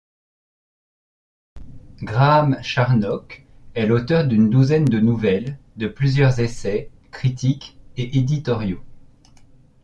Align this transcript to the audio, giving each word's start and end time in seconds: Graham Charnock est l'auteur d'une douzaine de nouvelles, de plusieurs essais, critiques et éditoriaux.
Graham 2.01 2.57
Charnock 2.63 3.45
est 3.75 3.85
l'auteur 3.85 4.25
d'une 4.25 4.49
douzaine 4.49 4.85
de 4.85 4.99
nouvelles, 4.99 5.59
de 5.75 5.87
plusieurs 5.87 6.39
essais, 6.39 6.89
critiques 7.11 7.77
et 7.97 8.17
éditoriaux. 8.17 8.83